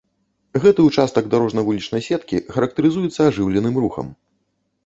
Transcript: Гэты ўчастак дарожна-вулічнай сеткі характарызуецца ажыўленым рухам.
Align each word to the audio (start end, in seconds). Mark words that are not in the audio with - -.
Гэты 0.63 0.85
ўчастак 0.85 1.29
дарожна-вулічнай 1.33 2.01
сеткі 2.07 2.37
характарызуецца 2.57 3.21
ажыўленым 3.29 3.75
рухам. 3.85 4.07